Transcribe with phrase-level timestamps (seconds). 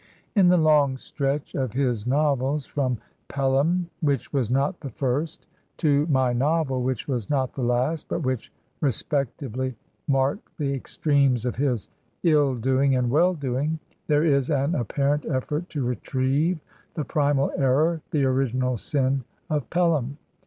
[0.35, 5.45] In the long stretch of his novels, from "Pelham," which was not the first,
[5.77, 9.75] to "My Novel," which was not the last, but which respectively
[10.07, 11.87] mark the extremes of his
[12.23, 13.77] ill doing and well doing,
[14.07, 16.63] there is an apparent effort to retrieve
[16.95, 20.17] the primal error, the originsJ sin of "Pel ham."